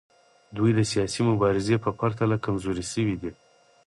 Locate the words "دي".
3.21-3.31